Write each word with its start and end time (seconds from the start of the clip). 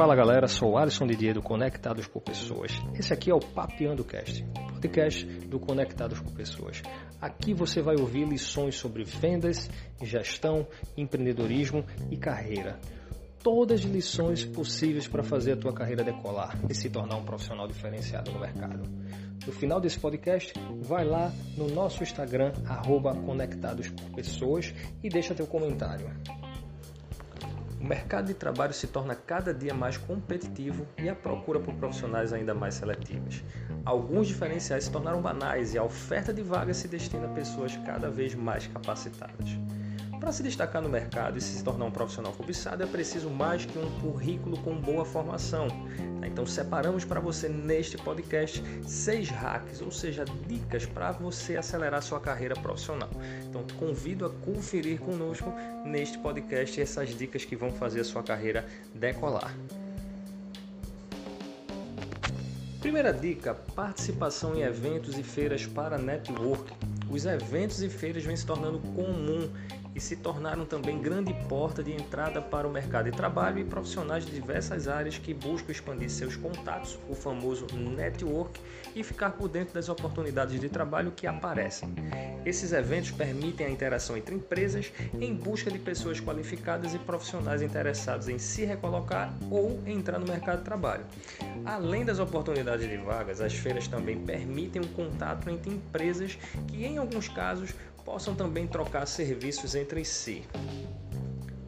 Fala 0.00 0.16
galera, 0.16 0.48
sou 0.48 0.78
Alisson 0.78 1.06
Didier 1.06 1.34
do 1.34 1.42
Conectados 1.42 2.06
por 2.06 2.22
Pessoas. 2.22 2.72
Esse 2.98 3.12
aqui 3.12 3.30
é 3.30 3.34
o 3.34 3.38
Papeando 3.38 4.02
Cast, 4.02 4.42
podcast 4.72 5.26
do 5.26 5.60
Conectados 5.60 6.18
por 6.20 6.32
Pessoas. 6.32 6.80
Aqui 7.20 7.52
você 7.52 7.82
vai 7.82 7.96
ouvir 7.96 8.26
lições 8.26 8.76
sobre 8.76 9.04
vendas, 9.04 9.68
gestão, 10.02 10.66
empreendedorismo 10.96 11.84
e 12.10 12.16
carreira. 12.16 12.80
Todas 13.42 13.80
as 13.80 13.86
lições 13.90 14.42
possíveis 14.42 15.06
para 15.06 15.22
fazer 15.22 15.52
a 15.52 15.56
tua 15.58 15.74
carreira 15.74 16.02
decolar 16.02 16.58
e 16.70 16.74
se 16.74 16.88
tornar 16.88 17.16
um 17.16 17.24
profissional 17.26 17.68
diferenciado 17.68 18.32
no 18.32 18.40
mercado. 18.40 18.80
No 19.46 19.52
final 19.52 19.82
desse 19.82 20.00
podcast, 20.00 20.54
vai 20.80 21.04
lá 21.04 21.30
no 21.58 21.68
nosso 21.68 22.02
Instagram, 22.02 22.54
arroba 22.64 23.14
Conectados 23.14 23.90
Pessoas 24.14 24.72
e 25.04 25.10
deixa 25.10 25.34
teu 25.34 25.46
comentário. 25.46 26.10
O 27.80 27.84
mercado 27.84 28.26
de 28.26 28.34
trabalho 28.34 28.74
se 28.74 28.86
torna 28.86 29.14
cada 29.14 29.54
dia 29.54 29.72
mais 29.72 29.96
competitivo 29.96 30.86
e 30.98 31.08
a 31.08 31.14
procura 31.14 31.58
por 31.58 31.74
profissionais 31.74 32.30
ainda 32.30 32.54
mais 32.54 32.74
seletivas. 32.74 33.42
Alguns 33.86 34.28
diferenciais 34.28 34.84
se 34.84 34.90
tornaram 34.90 35.22
banais 35.22 35.72
e 35.72 35.78
a 35.78 35.82
oferta 35.82 36.30
de 36.30 36.42
vagas 36.42 36.76
se 36.76 36.88
destina 36.88 37.24
a 37.26 37.30
pessoas 37.30 37.74
cada 37.78 38.10
vez 38.10 38.34
mais 38.34 38.66
capacitadas. 38.66 39.58
Para 40.20 40.32
se 40.32 40.42
destacar 40.42 40.82
no 40.82 40.88
mercado 40.88 41.38
e 41.38 41.40
se 41.40 41.64
tornar 41.64 41.86
um 41.86 41.90
profissional 41.90 42.30
cobiçado, 42.34 42.82
é 42.82 42.86
preciso 42.86 43.30
mais 43.30 43.64
que 43.64 43.78
um 43.78 43.90
currículo 44.00 44.58
com 44.58 44.78
boa 44.78 45.02
formação. 45.02 45.66
Então, 46.22 46.44
separamos 46.44 47.06
para 47.06 47.18
você 47.18 47.48
neste 47.48 47.96
podcast 47.96 48.62
seis 48.86 49.30
hacks, 49.30 49.80
ou 49.80 49.90
seja, 49.90 50.26
dicas 50.46 50.84
para 50.84 51.12
você 51.12 51.56
acelerar 51.56 52.02
sua 52.02 52.20
carreira 52.20 52.54
profissional. 52.54 53.08
Então, 53.48 53.64
convido 53.78 54.26
a 54.26 54.30
conferir 54.30 55.00
conosco 55.00 55.50
neste 55.86 56.18
podcast 56.18 56.78
essas 56.78 57.16
dicas 57.16 57.46
que 57.46 57.56
vão 57.56 57.72
fazer 57.72 58.00
a 58.00 58.04
sua 58.04 58.22
carreira 58.22 58.66
decolar. 58.94 59.56
Primeira 62.80 63.12
dica: 63.12 63.54
participação 63.74 64.54
em 64.54 64.60
eventos 64.60 65.16
e 65.16 65.22
feiras 65.22 65.64
para 65.64 65.96
network. 65.96 66.70
Os 67.10 67.24
eventos 67.24 67.82
e 67.82 67.88
feiras 67.88 68.22
vêm 68.22 68.36
se 68.36 68.46
tornando 68.46 68.78
comum 68.78 69.50
e 69.94 70.00
se 70.00 70.16
tornaram 70.16 70.64
também 70.64 71.00
grande 71.00 71.32
porta 71.48 71.82
de 71.82 71.92
entrada 71.92 72.40
para 72.40 72.66
o 72.66 72.70
mercado 72.70 73.10
de 73.10 73.16
trabalho 73.16 73.58
e 73.58 73.64
profissionais 73.64 74.24
de 74.24 74.32
diversas 74.32 74.88
áreas 74.88 75.18
que 75.18 75.34
buscam 75.34 75.72
expandir 75.72 76.10
seus 76.10 76.36
contatos, 76.36 76.98
o 77.08 77.14
famoso 77.14 77.66
network, 77.74 78.60
e 78.94 79.02
ficar 79.02 79.30
por 79.30 79.48
dentro 79.48 79.74
das 79.74 79.88
oportunidades 79.88 80.58
de 80.60 80.68
trabalho 80.68 81.12
que 81.12 81.26
aparecem. 81.26 81.94
Esses 82.44 82.72
eventos 82.72 83.10
permitem 83.10 83.66
a 83.66 83.70
interação 83.70 84.16
entre 84.16 84.34
empresas 84.34 84.92
em 85.20 85.34
busca 85.34 85.70
de 85.70 85.78
pessoas 85.78 86.20
qualificadas 86.20 86.94
e 86.94 86.98
profissionais 86.98 87.62
interessados 87.62 88.28
em 88.28 88.38
se 88.38 88.64
recolocar 88.64 89.32
ou 89.50 89.80
entrar 89.86 90.18
no 90.18 90.26
mercado 90.26 90.58
de 90.58 90.64
trabalho. 90.64 91.04
Além 91.64 92.04
das 92.04 92.18
oportunidades 92.18 92.88
de 92.88 92.96
vagas, 92.96 93.40
as 93.40 93.52
feiras 93.54 93.86
também 93.86 94.18
permitem 94.18 94.82
um 94.82 94.88
contato 94.88 95.50
entre 95.50 95.70
empresas 95.70 96.38
que, 96.68 96.84
em 96.84 96.98
alguns 96.98 97.28
casos, 97.28 97.74
possam 98.10 98.34
também 98.34 98.66
trocar 98.66 99.06
serviços 99.06 99.76
entre 99.76 100.04
si. 100.04 100.42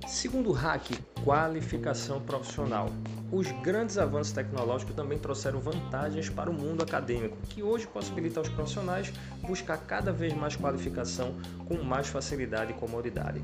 Segundo 0.09 0.51
hack, 0.51 0.91
qualificação 1.23 2.21
profissional. 2.21 2.89
Os 3.31 3.49
grandes 3.63 3.97
avanços 3.97 4.33
tecnológicos 4.33 4.97
também 4.97 5.19
trouxeram 5.19 5.61
vantagens 5.61 6.29
para 6.29 6.51
o 6.51 6.53
mundo 6.53 6.83
acadêmico, 6.83 7.37
que 7.49 7.63
hoje 7.63 7.87
possibilita 7.87 8.41
aos 8.41 8.49
profissionais 8.49 9.13
buscar 9.43 9.77
cada 9.87 10.13
vez 10.13 10.35
mais 10.35 10.57
qualificação 10.57 11.33
com 11.69 11.81
mais 11.85 12.09
facilidade 12.09 12.73
e 12.73 12.75
comodidade. 12.75 13.41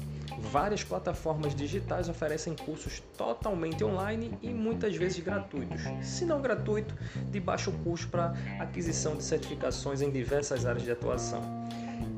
Várias 0.50 0.82
plataformas 0.82 1.54
digitais 1.54 2.08
oferecem 2.08 2.56
cursos 2.56 3.00
totalmente 3.16 3.84
online 3.84 4.36
e 4.42 4.48
muitas 4.48 4.96
vezes 4.96 5.20
gratuitos, 5.20 5.82
se 6.02 6.24
não 6.24 6.42
gratuito, 6.42 6.96
de 7.30 7.38
baixo 7.38 7.70
custo 7.84 8.08
para 8.08 8.34
aquisição 8.58 9.16
de 9.16 9.22
certificações 9.22 10.02
em 10.02 10.10
diversas 10.10 10.66
áreas 10.66 10.82
de 10.82 10.90
atuação 10.90 11.57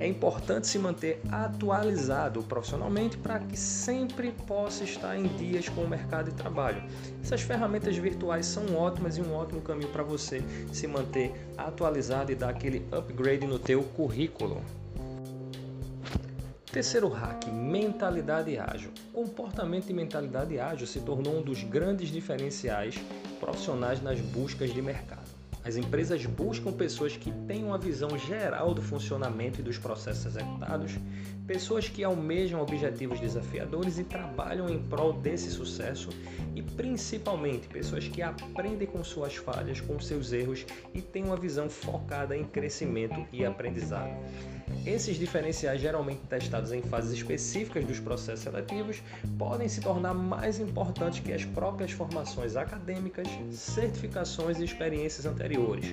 é 0.01 0.09
importante 0.09 0.67
se 0.67 0.79
manter 0.79 1.21
atualizado 1.31 2.43
profissionalmente 2.43 3.19
para 3.19 3.39
que 3.39 3.57
sempre 3.57 4.33
possa 4.47 4.83
estar 4.83 5.17
em 5.17 5.29
dias 5.37 5.69
com 5.69 5.83
o 5.83 5.89
mercado 5.89 6.31
de 6.31 6.37
trabalho. 6.37 6.83
Essas 7.23 7.43
ferramentas 7.43 7.97
virtuais 7.97 8.47
são 8.47 8.75
ótimas 8.75 9.19
e 9.19 9.21
um 9.21 9.35
ótimo 9.35 9.61
caminho 9.61 9.91
para 9.91 10.03
você 10.03 10.43
se 10.73 10.87
manter 10.87 11.33
atualizado 11.57 12.33
e 12.33 12.35
dar 12.35 12.49
aquele 12.49 12.85
upgrade 12.91 13.47
no 13.47 13.59
teu 13.59 13.83
currículo. 13.83 14.63
Terceiro 16.73 17.09
hack, 17.09 17.47
mentalidade 17.49 18.57
ágil. 18.57 18.93
Comportamento 19.13 19.91
e 19.91 19.93
mentalidade 19.93 20.59
ágil 20.59 20.87
se 20.87 21.01
tornou 21.01 21.39
um 21.39 21.43
dos 21.43 21.65
grandes 21.65 22.11
diferenciais 22.11 22.95
profissionais 23.41 24.01
nas 24.01 24.21
buscas 24.21 24.73
de 24.73 24.81
mercado. 24.81 25.20
As 25.63 25.77
empresas 25.77 26.25
buscam 26.25 26.73
pessoas 26.73 27.17
que 27.17 27.31
tenham 27.47 27.69
uma 27.69 27.79
visão 27.79 28.17
geral 28.17 28.73
do 28.73 28.81
funcionamento 28.81 29.61
e 29.61 29.63
dos 29.63 29.77
processos 29.77 30.25
executados, 30.25 30.93
pessoas 31.47 31.89
que 31.89 32.03
almejam 32.03 32.63
objetivos 32.63 33.21
desafiadores 33.21 33.99
e 33.99 34.05
trabalham 34.05 34.71
em 34.71 34.83
prol 34.83 35.13
desse 35.13 35.51
sucesso 35.51 36.09
e 36.55 36.63
principalmente 36.63 37.69
pessoas 37.69 38.09
que 38.09 38.23
aprendem 38.23 38.89
com 38.89 39.05
suas 39.05 39.37
falhas, 39.37 39.81
com 39.81 40.01
seus 40.01 40.33
erros 40.33 40.65
e 40.95 41.03
têm 41.03 41.25
uma 41.25 41.37
visão 41.37 41.69
focada 41.69 42.35
em 42.35 42.45
crescimento 42.45 43.27
e 43.31 43.45
aprendizado. 43.45 44.11
Esses 44.87 45.17
diferenciais, 45.17 45.81
geralmente 45.81 46.21
testados 46.29 46.73
em 46.73 46.81
fases 46.83 47.13
específicas 47.13 47.85
dos 47.85 48.01
processos 48.01 48.41
seletivos, 48.41 49.03
podem 49.39 49.69
se 49.69 49.81
tornar 49.81 50.15
mais 50.15 50.59
importantes 50.59 51.21
que 51.21 51.33
as 51.33 51.45
próprias 51.45 51.93
formações 51.93 52.57
acadêmicas, 52.57 53.29
certificações 53.53 54.59
e 54.59 54.65
experiências 54.65 55.27
anteriores. 55.27 55.87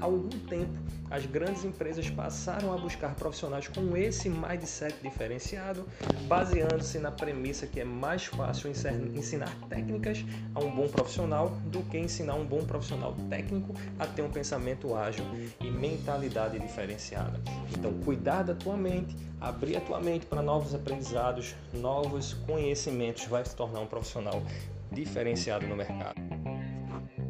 Há 0.00 0.04
algum 0.04 0.28
tempo, 0.28 0.72
as 1.10 1.24
grandes 1.26 1.64
empresas 1.64 2.10
passaram 2.10 2.72
a 2.72 2.76
buscar 2.76 3.14
profissionais 3.14 3.68
com 3.68 3.96
esse 3.96 4.28
mindset 4.28 4.94
diferenciado, 5.02 5.86
baseando-se 6.26 6.98
na 6.98 7.10
premissa 7.10 7.66
que 7.66 7.80
é 7.80 7.84
mais 7.84 8.24
fácil 8.26 8.70
ensinar 8.70 9.54
técnicas 9.68 10.24
a 10.54 10.60
um 10.60 10.74
bom 10.74 10.88
profissional 10.88 11.50
do 11.66 11.82
que 11.84 11.98
ensinar 11.98 12.34
um 12.34 12.44
bom 12.44 12.64
profissional 12.64 13.14
técnico 13.30 13.74
a 13.98 14.06
ter 14.06 14.22
um 14.22 14.30
pensamento 14.30 14.94
ágil 14.94 15.24
e 15.60 15.70
mentalidade 15.70 16.58
diferenciada. 16.58 17.40
Então, 17.72 17.92
cuidar 18.24 18.42
da 18.42 18.54
tua 18.54 18.74
mente, 18.74 19.14
abrir 19.38 19.76
a 19.76 19.80
tua 19.82 20.00
mente 20.00 20.24
para 20.24 20.40
novos 20.40 20.74
aprendizados, 20.74 21.54
novos 21.74 22.32
conhecimentos, 22.32 23.26
vai 23.26 23.44
se 23.44 23.54
tornar 23.54 23.80
um 23.80 23.86
profissional 23.86 24.42
diferenciado 24.90 25.66
no 25.66 25.76
mercado. 25.76 26.14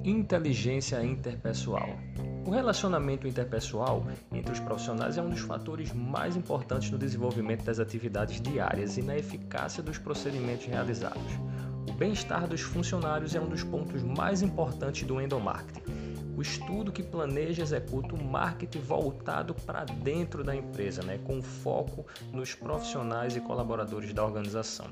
Inteligência 0.05 1.03
interpessoal. 1.05 1.89
O 2.47 2.51
relacionamento 2.51 3.27
interpessoal 3.27 4.07
entre 4.31 4.53
os 4.53 4.61
profissionais 4.61 5.19
é 5.19 5.23
um 5.23 5.31
dos 5.31 5.41
fatores 5.41 5.93
mais 5.93 6.37
importantes 6.37 6.93
no 6.93 6.99
desenvolvimento 6.99 7.65
das 7.65 7.81
atividades 7.81 8.41
diárias 8.41 8.97
e 8.97 9.03
na 9.03 9.17
eficácia 9.17 9.83
dos 9.83 9.99
procedimentos 9.99 10.67
realizados. 10.67 11.33
O 11.89 11.93
bem-estar 11.93 12.47
dos 12.47 12.61
funcionários 12.61 13.35
é 13.35 13.41
um 13.41 13.49
dos 13.49 13.65
pontos 13.65 14.01
mais 14.05 14.43
importantes 14.43 15.05
do 15.05 15.21
endomarketing. 15.21 15.84
O 16.37 16.43
estudo 16.43 16.91
que 16.91 17.03
planeja 17.03 17.61
e 17.61 17.65
executa 17.65 18.15
o 18.15 18.23
marketing 18.23 18.81
voltado 18.81 19.55
para 19.55 19.85
dentro 19.85 20.43
da 20.43 20.55
empresa, 20.55 21.03
né, 21.03 21.19
com 21.25 21.41
foco 21.41 22.05
nos 22.33 22.55
profissionais 22.55 23.37
e 23.37 23.41
colaboradores 23.41 24.13
da 24.13 24.25
organização. 24.25 24.87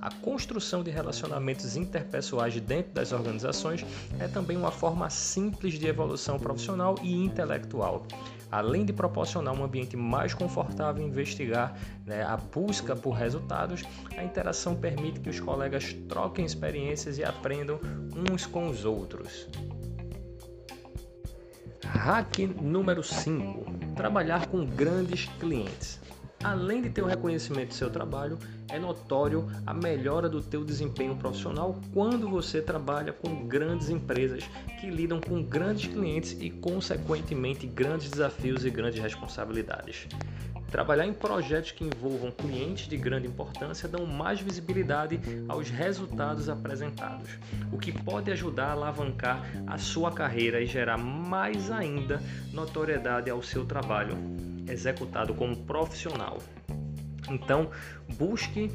A 0.00 0.10
construção 0.10 0.84
de 0.84 0.90
relacionamentos 0.90 1.76
interpessoais 1.76 2.60
dentro 2.60 2.92
das 2.92 3.10
organizações 3.10 3.84
é 4.20 4.28
também 4.28 4.56
uma 4.56 4.70
forma 4.70 5.10
simples 5.10 5.78
de 5.78 5.86
evolução 5.88 6.38
profissional 6.38 6.94
e 7.02 7.12
intelectual. 7.12 8.06
Além 8.52 8.84
de 8.84 8.92
proporcionar 8.92 9.52
um 9.52 9.64
ambiente 9.64 9.96
mais 9.96 10.32
confortável 10.32 11.04
investigar 11.04 11.76
né, 12.04 12.22
a 12.22 12.36
busca 12.36 12.94
por 12.94 13.12
resultados, 13.12 13.82
a 14.16 14.22
interação 14.22 14.76
permite 14.76 15.18
que 15.18 15.30
os 15.30 15.40
colegas 15.40 15.92
troquem 16.08 16.44
experiências 16.44 17.18
e 17.18 17.24
aprendam 17.24 17.80
uns 18.30 18.46
com 18.46 18.68
os 18.68 18.84
outros. 18.84 19.48
Hack 21.96 22.38
número 22.60 23.02
5: 23.02 23.94
trabalhar 23.96 24.46
com 24.46 24.64
grandes 24.64 25.24
clientes. 25.40 25.98
Além 26.44 26.82
de 26.82 26.90
ter 26.90 27.02
o 27.02 27.06
reconhecimento 27.06 27.68
do 27.68 27.74
seu 27.74 27.90
trabalho, 27.90 28.38
é 28.68 28.78
notório 28.78 29.48
a 29.66 29.72
melhora 29.72 30.28
do 30.28 30.40
teu 30.42 30.64
desempenho 30.64 31.16
profissional 31.16 31.80
quando 31.92 32.28
você 32.28 32.60
trabalha 32.60 33.12
com 33.12 33.46
grandes 33.46 33.88
empresas 33.90 34.44
que 34.80 34.90
lidam 34.90 35.20
com 35.20 35.42
grandes 35.42 35.86
clientes 35.86 36.36
e, 36.40 36.50
consequentemente, 36.50 37.66
grandes 37.66 38.10
desafios 38.10 38.64
e 38.64 38.70
grandes 38.70 39.00
responsabilidades. 39.00 40.06
Trabalhar 40.70 41.06
em 41.06 41.12
projetos 41.12 41.70
que 41.70 41.84
envolvam 41.84 42.30
clientes 42.30 42.88
de 42.88 42.96
grande 42.96 43.26
importância 43.26 43.88
dão 43.88 44.04
mais 44.04 44.40
visibilidade 44.40 45.20
aos 45.48 45.70
resultados 45.70 46.48
apresentados, 46.48 47.30
o 47.72 47.78
que 47.78 47.92
pode 47.92 48.30
ajudar 48.32 48.66
a 48.66 48.72
alavancar 48.72 49.42
a 49.66 49.78
sua 49.78 50.10
carreira 50.10 50.60
e 50.60 50.66
gerar 50.66 50.98
mais 50.98 51.70
ainda 51.70 52.20
notoriedade 52.52 53.30
ao 53.30 53.42
seu 53.42 53.64
trabalho 53.64 54.16
executado 54.68 55.34
como 55.34 55.56
profissional. 55.56 56.38
Então, 57.28 57.70
busque 58.16 58.70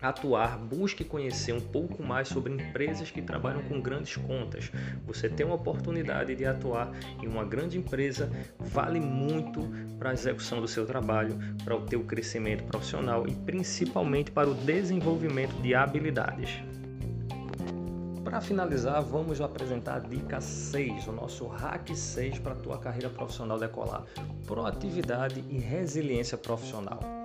atuar, 0.00 0.58
busque 0.58 1.04
conhecer 1.04 1.52
um 1.52 1.60
pouco 1.60 2.02
mais 2.02 2.28
sobre 2.28 2.52
empresas 2.52 3.10
que 3.10 3.20
trabalham 3.20 3.62
com 3.62 3.80
grandes 3.80 4.16
contas. 4.16 4.70
Você 5.06 5.28
tem 5.28 5.44
uma 5.44 5.56
oportunidade 5.56 6.34
de 6.34 6.44
atuar 6.44 6.92
em 7.22 7.26
uma 7.26 7.44
grande 7.44 7.78
empresa, 7.78 8.30
vale 8.58 9.00
muito 9.00 9.68
para 9.98 10.10
a 10.10 10.12
execução 10.12 10.60
do 10.60 10.68
seu 10.68 10.86
trabalho, 10.86 11.36
para 11.64 11.76
o 11.76 11.82
teu 11.82 12.04
crescimento 12.04 12.64
profissional 12.64 13.26
e 13.26 13.34
principalmente 13.34 14.30
para 14.30 14.48
o 14.48 14.54
desenvolvimento 14.54 15.54
de 15.60 15.74
habilidades. 15.74 16.50
Para 18.22 18.42
finalizar, 18.42 19.02
vamos 19.02 19.40
apresentar 19.40 19.96
a 19.96 19.98
dica 20.00 20.38
6, 20.38 21.08
o 21.08 21.12
nosso 21.12 21.46
hack 21.46 21.88
6 21.96 22.38
para 22.40 22.52
a 22.52 22.56
tua 22.56 22.78
carreira 22.78 23.08
profissional 23.08 23.58
decolar. 23.58 24.04
Proatividade 24.46 25.42
e 25.48 25.58
resiliência 25.58 26.36
profissional. 26.36 27.17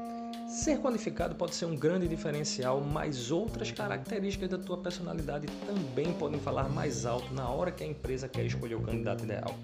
Ser 0.53 0.77
qualificado 0.77 1.33
pode 1.33 1.55
ser 1.55 1.65
um 1.65 1.75
grande 1.75 2.07
diferencial, 2.07 2.79
mas 2.79 3.31
outras 3.31 3.71
características 3.71 4.47
da 4.47 4.57
tua 4.59 4.77
personalidade 4.77 5.47
também 5.65 6.13
podem 6.13 6.39
falar 6.39 6.69
mais 6.69 7.07
alto 7.07 7.33
na 7.33 7.49
hora 7.49 7.71
que 7.71 7.83
a 7.83 7.87
empresa 7.87 8.29
quer 8.29 8.45
escolher 8.45 8.75
o 8.75 8.81
candidato 8.81 9.23
ideal. 9.23 9.55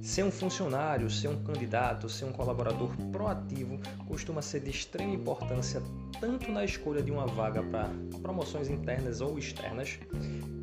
Ser 0.00 0.24
um 0.24 0.30
funcionário, 0.30 1.10
ser 1.10 1.28
um 1.28 1.44
candidato, 1.44 2.08
ser 2.08 2.24
um 2.24 2.32
colaborador 2.32 2.96
proativo 3.12 3.78
costuma 4.08 4.40
ser 4.40 4.60
de 4.60 4.70
extrema 4.70 5.12
importância 5.12 5.82
tanto 6.18 6.50
na 6.50 6.64
escolha 6.64 7.02
de 7.02 7.10
uma 7.10 7.26
vaga 7.26 7.62
para 7.62 7.90
promoções 8.22 8.70
internas 8.70 9.20
ou 9.20 9.38
externas, 9.38 9.98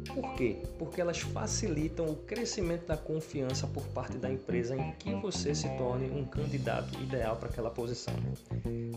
por 0.10 0.34
quê? 0.34 0.58
Porque 0.78 1.00
elas 1.00 1.20
facilitam 1.20 2.06
o 2.06 2.16
crescimento 2.16 2.88
da 2.88 2.98
confiança 2.98 3.68
por 3.68 3.84
parte 3.88 4.18
da 4.18 4.30
empresa 4.30 4.76
em 4.76 4.92
que 4.94 5.14
você 5.16 5.54
se 5.54 5.70
torne 5.78 6.10
um 6.10 6.26
candidato 6.26 7.00
ideal 7.02 7.36
para 7.38 7.50
aquela 7.50 7.70
posição. 7.70 8.14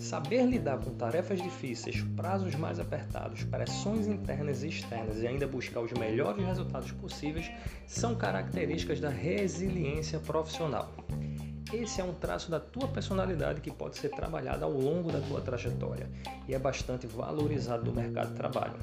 Saber 0.00 0.44
lidar 0.47 0.79
com 0.79 0.94
tarefas 0.94 1.41
difíceis, 1.41 2.03
prazos 2.17 2.55
mais 2.55 2.79
apertados, 2.79 3.44
pressões 3.44 4.06
internas 4.06 4.62
e 4.62 4.69
externas 4.69 5.23
e 5.23 5.26
ainda 5.26 5.47
buscar 5.47 5.81
os 5.81 5.93
melhores 5.93 6.44
resultados 6.44 6.91
possíveis 6.93 7.50
são 7.87 8.15
características 8.15 9.00
da 9.00 9.11
resiliência 9.11 10.19
profissional. 10.19 10.93
Esse 11.73 12.00
é 12.00 12.05
um 12.05 12.12
traço 12.12 12.50
da 12.50 12.61
tua 12.61 12.88
personalidade 12.88 13.61
que 13.61 13.70
pode 13.70 13.97
ser 13.97 14.11
trabalhado 14.11 14.65
ao 14.65 14.73
longo 14.73 15.11
da 15.11 15.20
tua 15.20 15.41
trajetória 15.41 16.11
e 16.47 16.55
é 16.55 16.58
bastante 16.58 17.06
valorizado 17.06 17.85
no 17.85 17.93
mercado 17.93 18.31
de 18.31 18.35
trabalho 18.35 18.76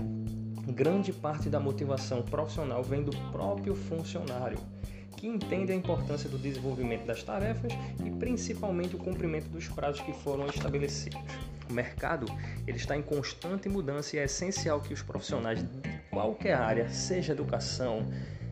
grande 0.71 1.11
parte 1.11 1.49
da 1.49 1.59
motivação 1.59 2.21
profissional 2.21 2.83
vem 2.83 3.03
do 3.03 3.15
próprio 3.31 3.75
funcionário, 3.75 4.57
que 5.17 5.27
entende 5.27 5.71
a 5.71 5.75
importância 5.75 6.29
do 6.29 6.37
desenvolvimento 6.37 7.05
das 7.05 7.23
tarefas 7.23 7.73
e 8.05 8.09
principalmente 8.11 8.95
o 8.95 8.99
cumprimento 8.99 9.49
dos 9.49 9.67
prazos 9.67 10.01
que 10.01 10.13
foram 10.13 10.47
estabelecidos. 10.47 11.19
O 11.69 11.73
mercado 11.73 12.25
ele 12.65 12.77
está 12.77 12.95
em 12.95 13.01
constante 13.01 13.67
mudança 13.69 14.15
e 14.15 14.19
é 14.19 14.23
essencial 14.23 14.81
que 14.81 14.93
os 14.93 15.01
profissionais 15.01 15.61
de 15.61 15.99
qualquer 16.09 16.55
área, 16.55 16.89
seja 16.89 17.33
educação, 17.33 18.05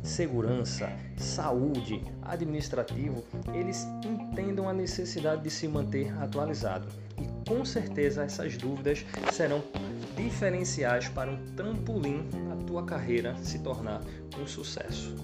segurança, 0.03 0.91
saúde, 1.17 2.03
administrativo, 2.21 3.23
eles 3.53 3.85
entendam 4.05 4.69
a 4.69 4.73
necessidade 4.73 5.43
de 5.43 5.49
se 5.49 5.67
manter 5.67 6.13
atualizado. 6.21 6.87
E 7.19 7.49
com 7.49 7.65
certeza 7.65 8.23
essas 8.23 8.57
dúvidas 8.57 9.05
serão 9.31 9.61
diferenciais 10.17 11.07
para 11.07 11.29
um 11.29 11.37
trampolim 11.55 12.27
a 12.51 12.55
tua 12.65 12.83
carreira 12.83 13.35
se 13.43 13.59
tornar 13.59 14.01
um 14.37 14.47
sucesso. 14.47 15.15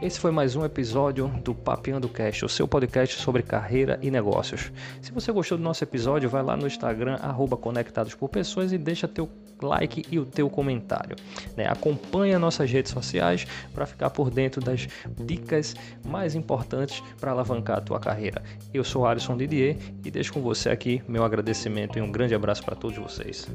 Esse 0.00 0.20
foi 0.20 0.30
mais 0.30 0.54
um 0.54 0.64
episódio 0.64 1.28
do 1.42 1.54
Papeando 1.54 2.06
Cast, 2.08 2.44
o 2.44 2.48
seu 2.48 2.68
podcast 2.68 3.16
sobre 3.16 3.42
carreira 3.42 3.98
e 4.02 4.10
negócios. 4.10 4.70
Se 5.00 5.10
você 5.10 5.32
gostou 5.32 5.56
do 5.56 5.64
nosso 5.64 5.82
episódio, 5.82 6.28
vai 6.28 6.42
lá 6.42 6.54
no 6.54 6.66
Instagram, 6.66 7.14
arroba 7.14 7.56
Conectados 7.56 8.14
por 8.14 8.28
Pessoas 8.28 8.72
e 8.72 8.78
deixa 8.78 9.08
teu 9.08 9.28
like 9.62 10.04
e 10.10 10.18
o 10.18 10.26
teu 10.26 10.50
comentário. 10.50 11.16
Né? 11.56 11.66
Acompanhe 11.66 12.36
nossas 12.36 12.70
redes 12.70 12.92
sociais 12.92 13.46
para 13.72 13.86
ficar 13.86 14.10
por 14.10 14.28
dentro 14.28 14.60
das 14.60 14.86
dicas 15.18 15.74
mais 16.04 16.34
importantes 16.34 17.02
para 17.18 17.30
alavancar 17.30 17.78
a 17.78 17.80
tua 17.80 17.98
carreira. 17.98 18.42
Eu 18.74 18.84
sou 18.84 19.06
Alisson 19.06 19.34
Didier 19.34 19.78
e 20.04 20.10
deixo 20.10 20.34
com 20.34 20.42
você 20.42 20.68
aqui 20.68 21.02
meu 21.08 21.24
agradecimento 21.24 21.98
e 21.98 22.02
um 22.02 22.12
grande 22.12 22.34
abraço 22.34 22.62
para 22.62 22.76
todos 22.76 22.98
vocês. 22.98 23.48